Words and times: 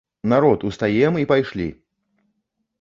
Народ, 0.31 0.63
устаем 0.69 1.19
і 1.25 1.29
пайшлі! 1.35 1.69